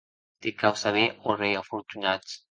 Te 0.45 0.53
cau 0.61 0.77
saber, 0.83 1.03
ò 1.25 1.35
rei 1.41 1.53
afortunat! 1.59 2.35